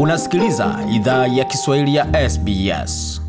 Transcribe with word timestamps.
Unasikiliza 0.00 0.78
idhaa 0.94 1.26
ya 1.26 1.44
Kiswahili 1.44 1.94
ya 1.94 2.30
SBS. 2.30 3.22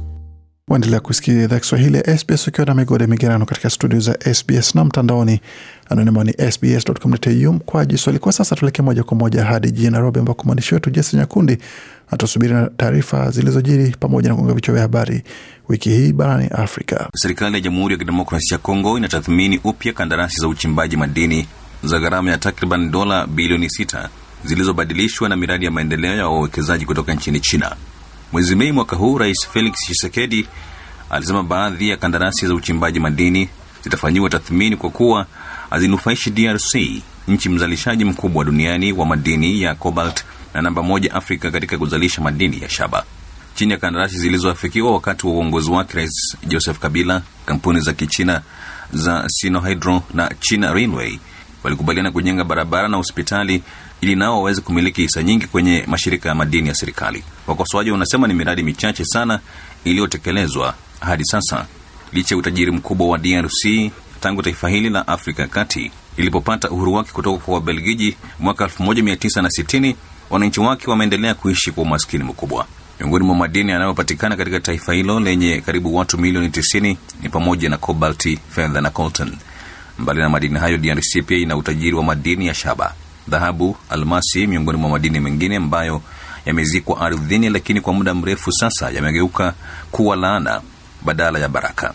Waendelea 0.69 0.99
kusikia 0.99 1.43
idhaa 1.43 1.59
Kiswahili 1.59 1.97
ya 1.97 2.17
SBS 2.17 2.47
ukiwa 2.47 2.67
na 2.67 2.73
migode 2.73 3.07
migerano 3.07 3.45
katika 3.45 3.69
studio 3.69 3.99
za 3.99 4.17
SBS 4.33 4.75
na 4.75 4.85
mtandaoni 4.85 5.41
anonema 5.89 6.23
ni 6.23 6.51
sbs.com.au 6.51 7.59
kwa 7.59 7.85
jiswali. 7.85 8.19
Kwa 8.19 8.31
sasa 8.31 8.55
tuelekee 8.55 8.83
moja 8.83 9.03
kwa 9.03 9.17
moja 9.17 9.45
hadi 9.45 9.71
jijini 9.71 9.91
Nairobi 9.91 10.19
ambako 10.19 10.43
mwandishi 10.43 10.73
wetu 10.73 10.89
Jason 10.89 11.19
Nyakundi 11.19 11.57
atusubiri 12.11 12.53
na 12.53 12.69
taarifa 12.77 13.31
zilizojiri 13.31 13.95
pamoja 13.99 14.29
na 14.29 14.35
kuunga 14.35 14.53
vichwa 14.53 14.73
vya 14.73 14.81
habari 14.81 15.23
wiki 15.69 15.89
hii 15.89 16.13
barani 16.13 16.47
Afrika. 16.47 17.09
Serikali 17.15 17.55
ya 17.55 17.61
Jamhuri 17.61 17.93
ya 17.93 17.99
Kidemokrasia 17.99 18.55
ya 18.55 18.59
Kongo 18.59 18.97
inatathmini 18.97 19.59
upya 19.63 19.93
kandarasi 19.93 20.41
za 20.41 20.47
uchimbaji 20.47 20.97
madini 20.97 21.47
za 21.83 21.99
gharama 21.99 22.31
ya 22.31 22.37
takriban 22.37 22.91
dola 22.91 23.27
bilioni 23.27 23.69
sita 23.69 24.09
zilizobadilishwa 24.43 25.29
na 25.29 25.35
miradi 25.35 25.65
ya 25.65 25.71
maendeleo 25.71 26.15
ya 26.15 26.27
wawekezaji 26.27 26.85
kutoka 26.85 27.13
nchini 27.13 27.39
China. 27.39 27.75
Mwezi 28.31 28.55
Mei 28.55 28.71
mwaka 28.71 28.95
huu, 28.95 29.17
Rais 29.17 29.47
Felix 29.53 29.73
Tshisekedi 29.75 30.47
alisema 31.09 31.43
baadhi 31.43 31.89
ya 31.89 31.97
kandarasi 31.97 32.47
za 32.47 32.53
uchimbaji 32.55 32.99
madini 32.99 33.49
zitafanyiwa 33.83 34.29
tathmini 34.29 34.75
kwa 34.77 34.89
kuwa 34.89 35.25
hazinufaishi 35.69 36.29
DRC, 36.31 36.75
nchi 37.27 37.49
mzalishaji 37.49 38.05
mkubwa 38.05 38.45
duniani 38.45 38.91
wa 38.93 39.05
madini 39.05 39.61
ya 39.61 39.75
cobalt 39.75 40.23
na 40.53 40.61
namba 40.61 40.83
moja 40.83 41.13
Afrika 41.13 41.51
katika 41.51 41.77
kuzalisha 41.77 42.21
madini 42.21 42.61
ya 42.61 42.69
shaba. 42.69 43.03
Chini 43.55 43.71
ya 43.71 43.77
kandarasi 43.77 44.17
zilizoafikiwa 44.17 44.91
wakati 44.93 45.27
wa 45.27 45.33
uongozi 45.33 45.71
wake 45.71 45.97
Rais 45.97 46.37
Joseph 46.47 46.79
Kabila, 46.79 47.21
kampuni 47.45 47.79
za 47.81 47.93
Kichina 47.93 48.41
za 48.93 49.23
Sinohydro 49.29 50.03
na 50.13 50.31
China 50.39 50.73
Railway 50.73 51.19
walikubaliana 51.67 52.11
kujenga 52.11 52.43
barabara 52.43 52.87
na 52.87 52.97
hospitali 52.97 53.63
ili 54.01 54.15
nao 54.15 54.37
waweze 54.37 54.61
kumiliki 54.61 55.01
hisa 55.01 55.23
nyingi 55.23 55.47
kwenye 55.47 55.83
mashirika 55.87 56.29
ya 56.29 56.35
madini 56.35 56.67
ya 56.67 56.75
serikali. 56.75 57.23
Wakosoaji 57.47 57.91
wanasema 57.91 58.27
ni 58.27 58.33
miradi 58.33 58.63
michache 58.63 59.05
sana 59.05 59.39
iliyotekelezwa 59.83 60.73
hadi 60.99 61.25
sasa, 61.25 61.65
licha 62.13 62.35
ya 62.35 62.39
utajiri 62.39 62.71
mkubwa 62.71 63.07
wa 63.07 63.17
DRC 63.17 63.91
tangu 64.19 64.41
taifa 64.41 64.69
hili 64.69 64.89
la 64.89 65.07
Afrika 65.07 65.41
ya 65.41 65.47
Kati 65.47 65.91
ilipopata 66.17 66.69
uhuru 66.69 66.93
wake 66.93 67.11
kutoka 67.11 67.45
kwa 67.45 67.53
Wabelgiji 67.53 68.17
mwaka 68.39 68.65
1960. 68.65 69.95
Wananchi 70.29 70.59
wake 70.59 70.89
wameendelea 70.89 71.33
kuishi 71.33 71.71
kwa 71.71 71.83
umaskini 71.83 72.23
mkubwa. 72.23 72.65
Miongoni 72.99 73.25
mwa 73.25 73.35
madini 73.35 73.71
yanayopatikana 73.71 74.35
katika 74.37 74.59
taifa 74.59 74.93
hilo 74.93 75.19
lenye 75.19 75.61
karibu 75.61 75.95
watu 75.95 76.17
milioni 76.17 76.47
90 76.47 76.97
ni 77.21 77.29
pamoja 77.29 77.69
na 77.69 77.77
kobalti, 77.77 78.39
fedha 78.49 78.81
na 78.81 78.89
coltan. 78.89 79.37
Mbali 79.99 80.19
na 80.19 80.29
madini 80.29 80.59
hayo, 80.59 80.77
DRC 80.77 81.25
pia 81.25 81.37
ina 81.37 81.57
utajiri 81.57 81.95
wa 81.95 82.03
madini 82.03 82.47
ya 82.47 82.53
shaba, 82.53 82.93
dhahabu, 83.27 83.77
almasi, 83.89 84.47
miongoni 84.47 84.77
mwa 84.77 84.89
madini 84.89 85.19
mengine 85.19 85.55
ambayo 85.55 86.01
yamezikwa 86.45 87.01
ardhini, 87.01 87.49
lakini 87.49 87.81
kwa 87.81 87.93
muda 87.93 88.13
mrefu 88.13 88.51
sasa 88.51 88.89
yamegeuka 88.91 89.53
kuwa 89.91 90.15
laana 90.15 90.61
badala 91.05 91.39
ya 91.39 91.49
baraka. 91.49 91.93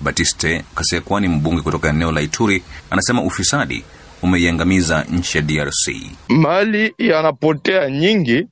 Batiste 0.00 0.64
Kasekwa 0.74 1.20
ni 1.20 1.28
mbunge 1.28 1.62
kutoka 1.62 1.88
eneo 1.88 2.12
la 2.12 2.20
Ituri, 2.20 2.62
anasema 2.90 3.22
ufisadi 3.22 3.84
umeiangamiza 4.22 5.04
nchi 5.10 5.38
ya 5.38 5.42
DRC. 5.44 5.88
Mali 6.28 6.94
yanapotea 6.98 7.90
nyingi. 7.90 8.46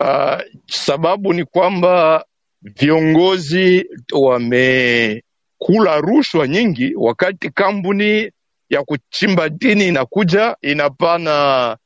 Uh, 0.00 0.40
sababu 0.66 1.32
ni 1.32 1.44
kwamba 1.44 2.24
viongozi 2.62 3.86
wamekula 4.12 6.00
rushwa 6.00 6.48
nyingi, 6.48 6.92
wakati 6.96 7.50
kampuni 7.50 8.30
ya 8.72 8.82
kuchimba 8.82 9.48
dini 9.48 9.88
inakuja 9.88 10.56
inapana 10.62 11.76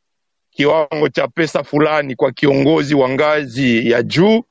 kiwango 0.51 1.09
cha 1.09 1.29
pesa 1.29 1.65
fulani 1.65 2.15
kwa 2.17 2.33
kiongozi 2.33 2.95
wa 2.95 3.09
ngazi 3.09 3.91
ya 3.91 4.03
juu, 4.03 4.43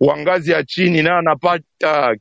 wa 0.00 0.18
ngazi 0.18 0.50
ya 0.52 0.64
chini 0.64 1.02
naye 1.02 1.16
anapata 1.18 2.16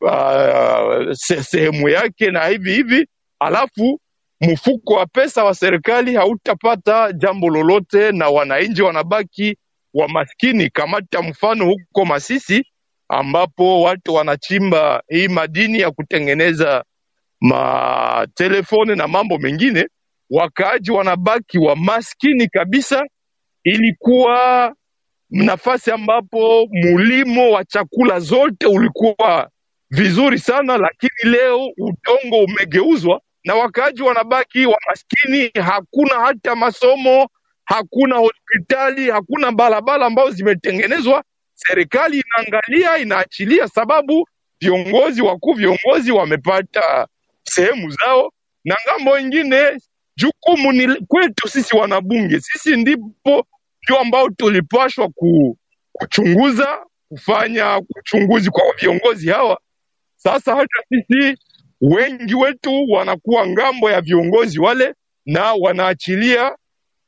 uh, 0.00 1.12
sehemu 1.40 1.88
yake 1.88 2.30
na 2.30 2.46
hivi 2.46 2.72
hivi, 2.72 3.06
alafu 3.38 4.00
mfuko 4.40 4.94
wa 4.94 5.06
pesa 5.06 5.44
wa 5.44 5.54
serikali 5.54 6.14
hautapata 6.14 7.12
jambo 7.12 7.48
lolote, 7.48 8.12
na 8.12 8.28
wananchi 8.28 8.82
wanabaki 8.82 9.56
wa 9.94 10.08
maskini. 10.08 10.70
Kamata 10.70 11.22
mfano 11.22 11.64
huko 11.64 12.04
Masisi 12.04 12.64
ambapo 13.08 13.82
watu 13.82 14.14
wanachimba 14.14 15.02
hii 15.08 15.28
madini 15.28 15.80
ya 15.80 15.90
kutengeneza 15.90 16.84
matelefoni 17.40 18.96
na 18.96 19.08
mambo 19.08 19.38
mengine, 19.38 19.86
wakaaji 20.30 20.90
wanabaki 20.90 21.58
wa 21.58 21.76
maskini 21.76 22.48
kabisa. 22.48 23.02
Ilikuwa 23.64 24.74
nafasi 25.30 25.90
ambapo 25.90 26.66
mulimo 26.72 27.50
wa 27.50 27.64
chakula 27.64 28.20
zote 28.20 28.66
ulikuwa 28.66 29.50
vizuri 29.90 30.38
sana, 30.38 30.76
lakini 30.78 31.30
leo 31.32 31.66
udongo 31.78 32.44
umegeuzwa 32.44 33.20
na 33.44 33.54
wakaaji 33.54 34.02
wanabaki 34.02 34.66
wa 34.66 34.78
maskini. 34.88 35.50
Hakuna 35.62 36.14
hata 36.14 36.56
masomo, 36.56 37.28
hakuna 37.64 38.16
hospitali, 38.16 39.10
hakuna 39.10 39.52
barabara 39.52 40.06
ambazo 40.06 40.30
zimetengenezwa. 40.30 41.24
Serikali 41.54 42.22
inaangalia, 42.26 42.98
inaachilia, 42.98 43.68
sababu 43.68 44.28
viongozi 44.60 45.22
wakuu, 45.22 45.52
viongozi 45.52 46.12
wamepata 46.12 47.06
sehemu 47.44 47.90
zao, 47.90 48.32
na 48.64 48.76
ng'ambo 48.86 49.18
ingine 49.18 49.78
jukumu 50.16 50.72
ni 50.72 50.96
kwetu 51.08 51.48
sisi 51.48 51.76
wanabunge. 51.76 52.40
Sisi 52.40 52.76
ndipo 52.76 53.46
ndio 53.84 53.98
ambao 54.00 54.28
tulipashwa 54.30 55.10
kuchunguza, 55.92 56.78
kufanya 57.08 57.78
uchunguzi 57.98 58.50
kwa 58.50 58.62
viongozi 58.80 59.28
hawa. 59.30 59.60
Sasa 60.16 60.56
hata 60.56 60.82
sisi 60.88 61.36
wengi 61.80 62.34
wetu 62.34 62.84
wanakuwa 62.90 63.46
ng'ambo 63.46 63.90
ya 63.90 64.00
viongozi 64.00 64.60
wale, 64.60 64.94
na 65.26 65.52
wanaachilia 65.54 66.56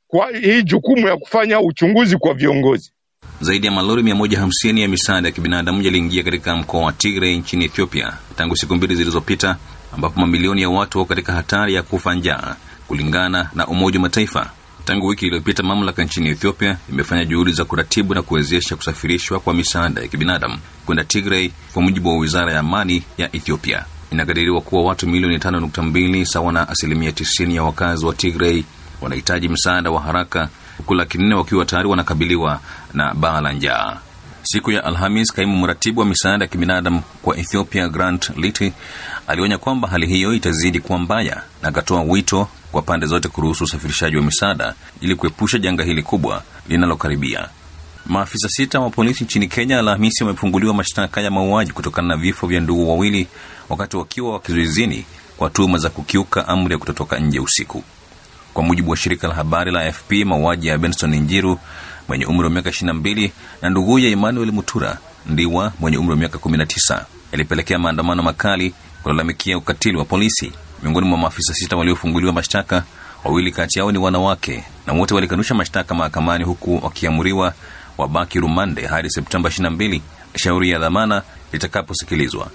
kwa 0.06 0.31
hii 0.38 0.62
jukumu 0.62 1.09
ya 1.09 1.16
kufanya 1.16 1.60
uchunguzi 1.60 2.16
kwa 2.16 2.34
viongozi. 2.34 2.92
Zaidi 3.41 3.66
ya 3.66 3.72
malori 3.72 4.03
150 4.03 4.78
ya 4.81 4.88
misaada 4.88 5.28
ya 5.28 5.34
kibinadamu 5.34 5.82
yaliingia 5.82 6.22
katika 6.22 6.56
mkoa 6.56 6.84
wa 6.84 6.92
Tigray 6.92 7.37
nchini 7.38 7.65
Ethiopia 7.65 8.19
tangu 8.37 8.56
siku 8.56 8.75
mbili 8.76 8.94
zilizopita, 8.97 9.56
ambapo 9.94 10.20
mamilioni 10.20 10.62
ya 10.62 10.69
watu 10.70 10.98
wako 10.98 11.08
katika 11.08 11.32
hatari 11.32 11.75
ya 11.75 11.82
kufa 11.82 12.14
njaa, 12.14 12.56
kulingana 12.88 13.50
na 13.54 13.66
Umoja 13.66 13.98
wa 13.98 14.03
Mataifa. 14.03 14.50
Tangu 14.84 15.06
wiki 15.06 15.26
iliyopita, 15.26 15.62
mamlaka 15.62 16.04
nchini 16.04 16.28
Ethiopia 16.28 16.76
imefanya 16.92 17.25
juhudi 17.25 17.53
za 17.53 17.64
kuratibu 17.64 18.14
na 18.14 18.22
kuwezesha 18.22 18.76
kusafirishwa 18.76 19.41
kwa 19.41 19.54
misaada 19.54 20.00
ya 20.00 20.08
kibinadamu 20.08 20.58
kwenda 20.86 21.04
Tigray. 21.04 21.50
Kwa 21.72 21.82
mujibu 21.82 22.08
wa 22.08 22.16
wizara 22.16 22.53
ya 22.53 22.60
amani 22.60 23.03
ya 23.19 23.36
Ethiopia, 23.36 23.84
inakadiriwa 24.10 24.60
kuwa 24.60 24.82
watu 24.84 25.08
milioni 25.08 25.36
5.2 25.36 26.24
sawa 26.24 26.53
na 26.53 26.69
asilimia 26.69 27.10
90 27.10 27.54
ya 27.54 27.62
wakazi 27.62 28.06
wa 28.06 28.14
Tigray 28.14 28.64
wanahitaji 29.00 29.48
msaada 29.48 29.91
wa 29.91 30.00
haraka 30.00 30.48
huku 30.78 30.94
laki 30.94 31.19
nne 31.19 31.34
wakiwa 31.34 31.64
tayari 31.64 31.88
wanakabiliwa 31.88 32.60
na 32.94 33.14
baa 33.14 33.41
la 33.41 33.53
njaa. 33.53 33.97
Siku 34.42 34.70
ya 34.72 34.84
Alhamis, 34.84 35.32
kaimu 35.32 35.56
mratibu 35.59 36.00
wa 36.00 36.06
misaada 36.06 36.44
ya 36.44 36.48
kibinadamu 36.48 37.03
kwa 37.22 37.36
Ethiopia 37.36 37.88
Grant 37.88 38.30
Liti 38.36 38.72
alionya 39.27 39.59
kwamba 39.59 39.88
hali 39.88 40.06
hiyo 40.06 40.34
itazidi 40.34 40.81
kuwa 40.81 40.99
mbaya 40.99 41.43
na 41.62 41.69
akatoa 41.69 42.03
wito 42.03 42.49
kwa 42.72 42.83
pande 42.83 43.06
zote 43.06 43.28
kuruhusu 43.28 43.65
usafirishaji 43.65 44.16
wa 44.16 44.22
misaada 44.22 44.75
ili 45.00 45.15
kuepusha 45.15 45.59
janga 45.59 45.84
hili 45.84 46.03
kubwa 46.03 46.43
linalokaribia. 46.69 47.49
Maafisa 48.06 48.49
sita 48.49 48.81
wa 48.81 48.91
polisi 48.91 49.25
nchini 49.25 49.49
Kenya 49.49 49.78
Alhamisi 49.78 50.25
wamefunguliwa 50.25 50.75
mashtaka 50.75 51.21
ya 51.21 51.31
mauaji 51.31 51.72
kutokana 51.72 52.09
na 52.09 52.16
vifo 52.16 52.47
vya 52.47 52.60
ndugu 52.60 52.91
wawili 52.91 53.27
wakati 53.69 53.97
wakiwa 53.97 54.33
wakizuizini 54.33 55.05
kwa 55.37 55.50
tuhuma 55.50 55.78
za 55.78 55.91
kukiuka 55.91 56.49
amri 56.49 56.72
ya 56.72 56.78
kutotoka 56.78 57.19
nje 57.19 57.41
usiku. 57.41 57.84
Kwa 58.54 58.62
mujibu 58.62 58.91
wa 58.91 58.97
shirika 58.97 59.28
la 59.28 59.34
habari 59.34 59.71
la 59.71 59.81
AFP, 59.81 60.12
mauaji 60.24 60.66
ya 60.69 60.78
Benson 60.78 61.15
Njiru 61.16 61.59
mwenye 62.09 62.27
umri 62.27 62.45
wa 62.45 62.51
miaka 62.51 62.71
22 62.71 63.30
na 63.63 63.71
nduguye 63.71 64.10
Emmanuel 64.10 64.53
Mutura 64.53 64.98
Ndiwa 65.27 65.72
mwenye 65.80 65.98
umri 65.98 66.10
wa 66.10 66.16
miaka 66.16 66.39
19 66.39 67.04
yalipelekea 67.33 67.78
maandamano 67.78 68.22
makali 68.22 68.74
kulalamikia 69.03 69.59
ukatili 69.59 69.97
wa 69.99 70.04
polisi. 70.04 70.53
Miongoni 70.83 71.07
mwa 71.09 71.19
maafisa 71.19 71.54
sita 71.54 71.77
waliofunguliwa 71.77 72.33
mashtaka, 72.33 72.84
wawili 73.25 73.53
kati 73.53 73.78
yao 73.78 73.93
ni 73.93 73.99
wanawake 73.99 74.65
na 74.87 74.93
wote 74.93 75.15
walikanusha 75.15 75.54
mashtaka 75.54 75.95
mahakamani, 75.95 76.45
huku 76.45 76.81
wakiamuriwa 76.83 77.54
wabaki 77.99 78.41
rumande 78.41 78.87
hadi 78.87 79.10
Septemba 79.10 79.49
22 79.49 80.01
shauri 80.37 80.71
ya 80.71 80.78
dhamana 80.78 81.22
litakaposikilizwa. 81.53 82.51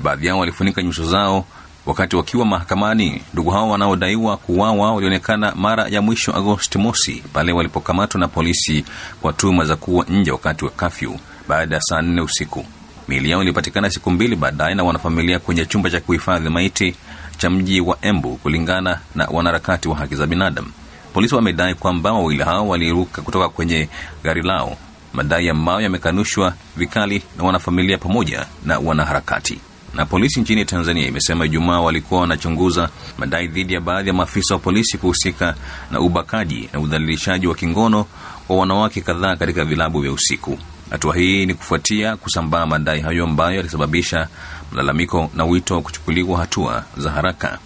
Baadhi 0.00 0.26
yao 0.26 0.38
walifunika 0.38 0.82
nyuso 0.82 1.04
zao 1.10 1.44
wakati 1.86 2.16
wakiwa 2.16 2.44
mahakamani. 2.46 3.22
Ndugu 3.32 3.50
hao 3.50 3.68
wanaodaiwa 3.70 4.36
kuuawa 4.36 4.94
walionekana 4.94 5.52
mara 5.54 5.88
ya 5.88 6.02
mwisho 6.02 6.36
Agosti 6.36 6.78
mosi 6.78 7.22
pale 7.32 7.52
walipokamatwa 7.52 8.20
na 8.20 8.28
polisi 8.28 8.84
kwa 9.22 9.32
tuhuma 9.32 9.64
za 9.64 9.76
kuwa 9.76 10.04
nje 10.08 10.30
wakati 10.30 10.64
wa 10.64 10.70
kafyu 10.70 11.18
baada 11.48 11.74
ya 11.74 11.80
saa 11.82 12.02
nne 12.02 12.20
usiku. 12.20 12.66
Miili 13.08 13.30
yao 13.30 13.42
ilipatikana 13.42 13.90
siku 13.90 14.10
mbili 14.10 14.36
baadaye 14.36 14.74
na 14.74 14.84
wanafamilia 14.84 15.38
kwenye 15.38 15.66
chumba 15.66 15.90
cha 15.90 16.00
kuhifadhi 16.00 16.48
maiti 16.48 16.94
cha 17.38 17.50
mji 17.50 17.80
wa 17.80 17.98
Embu, 18.02 18.36
kulingana 18.36 19.00
na 19.14 19.26
wanaharakati 19.30 19.88
wa 19.88 19.96
haki 19.96 20.14
za 20.14 20.26
binadamu. 20.26 20.68
Polisi 21.12 21.34
wamedai 21.34 21.74
kwamba 21.74 22.12
wawili 22.12 22.42
hao 22.42 22.68
waliruka 22.68 23.22
kutoka 23.22 23.48
kwenye 23.48 23.88
gari 24.24 24.42
lao 24.42 24.76
madai 25.12 25.48
ambayo 25.48 25.80
yamekanushwa 25.80 26.54
vikali 26.76 27.22
na 27.38 27.44
wanafamilia 27.44 27.98
pamoja 27.98 28.46
na 28.64 28.78
wanaharakati. 28.78 29.60
Na 29.94 30.06
polisi 30.06 30.40
nchini 30.40 30.64
Tanzania 30.64 31.06
imesema 31.08 31.46
Ijumaa 31.46 31.80
walikuwa 31.80 32.20
wanachunguza 32.20 32.88
madai 33.18 33.48
dhidi 33.48 33.74
ya 33.74 33.80
baadhi 33.80 34.08
ya 34.08 34.14
maafisa 34.14 34.54
wa 34.54 34.60
polisi 34.60 34.98
kuhusika 34.98 35.54
na 35.90 36.00
ubakaji 36.00 36.68
na 36.72 36.80
udhalilishaji 36.80 37.46
wa 37.46 37.54
kingono 37.54 38.06
kwa 38.46 38.56
wanawake 38.56 39.00
kadhaa 39.00 39.36
katika 39.36 39.64
vilabu 39.64 40.00
vya 40.00 40.12
usiku. 40.12 40.58
Hatua 40.90 41.16
hii 41.16 41.46
ni 41.46 41.54
kufuatia 41.54 42.16
kusambaa 42.16 42.66
madai 42.66 43.00
hayo 43.00 43.24
ambayo 43.24 43.56
yalisababisha 43.56 44.28
malalamiko 44.72 45.30
na 45.34 45.44
wito 45.44 45.74
wa 45.74 45.82
kuchukuliwa 45.82 46.38
hatua 46.38 46.84
za 46.96 47.10
haraka. 47.10 47.58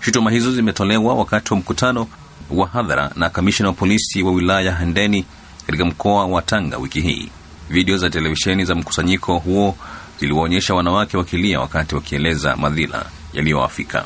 Shutuma 0.00 0.30
hizo 0.30 0.52
zimetolewa 0.52 1.14
wakati 1.14 1.52
wa 1.52 1.58
mkutano 1.58 2.06
wa 2.50 2.66
hadhara 2.66 3.10
na 3.16 3.30
kamishina 3.30 3.68
wa 3.68 3.74
polisi 3.74 4.22
wa 4.22 4.32
wilaya 4.32 4.72
Handeni 4.72 5.24
katika 5.66 5.84
mkoa 5.84 6.26
wa 6.26 6.42
Tanga 6.42 6.78
wiki 6.78 7.00
hii. 7.00 7.28
Video 7.70 7.96
za 7.96 8.10
televisheni 8.10 8.64
za 8.64 8.74
mkusanyiko 8.74 9.38
huo 9.38 9.76
ziliwaonyesha 10.20 10.74
wanawake 10.74 11.16
wakilia 11.16 11.60
wakati 11.60 11.94
wakieleza 11.94 12.56
madhila 12.56 13.06
yaliyowafika. 13.32 14.04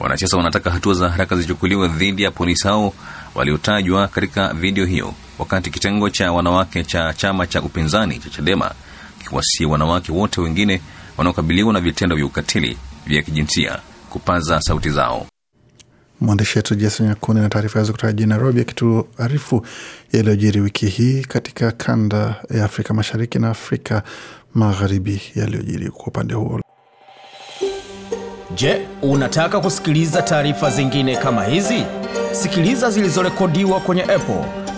Wanasiasa 0.00 0.36
wanataka 0.36 0.70
hatua 0.70 0.94
za 0.94 1.08
haraka 1.10 1.36
zichukuliwe 1.36 1.88
dhidi 1.88 2.22
ya 2.22 2.30
polisi 2.30 2.68
hao 2.68 2.94
waliotajwa 3.34 4.08
katika 4.08 4.54
video 4.54 4.84
hiyo, 4.84 5.14
wakati 5.40 5.70
kitengo 5.70 6.10
cha 6.10 6.32
wanawake 6.32 6.84
cha 6.84 7.12
chama 7.12 7.46
cha 7.46 7.62
upinzani 7.62 8.18
cha 8.18 8.30
Chadema 8.30 8.70
kiwasia 9.28 9.68
wanawake 9.68 10.12
wote 10.12 10.40
wengine 10.40 10.80
wanaokabiliwa 11.16 11.72
na 11.72 11.80
vitendo 11.80 12.16
vya 12.16 12.26
ukatili 12.26 12.78
vya 13.06 13.22
kijinsia 13.22 13.78
kupaza 14.10 14.60
sauti 14.60 14.90
zao. 14.90 15.26
Mwandishi 16.20 16.58
wetu 16.58 16.74
Jason 16.74 17.06
Nyakundi 17.06 17.42
na 17.42 17.48
taarifa 17.48 17.78
hizo 17.80 17.92
kutoka 17.92 18.12
jijini 18.12 18.28
Nairobi, 18.28 18.60
akituarifu 18.60 19.66
yaliyojiri 20.12 20.60
wiki 20.60 20.86
hii 20.86 21.20
katika 21.22 21.72
kanda 21.72 22.34
ya 22.50 22.64
Afrika 22.64 22.94
Mashariki 22.94 23.38
na 23.38 23.50
Afrika 23.50 24.02
Magharibi, 24.54 25.22
yaliyojiri 25.34 25.90
kwa 25.90 26.06
upande 26.06 26.34
huo. 26.34 26.60
Je, 28.54 28.86
unataka 29.02 29.60
kusikiliza 29.60 30.22
taarifa 30.22 30.70
zingine 30.70 31.16
kama 31.16 31.44
hizi? 31.44 31.84
Sikiliza 32.32 32.90
zilizorekodiwa 32.90 33.80
kwenye 33.80 34.02
Apple, 34.02 34.44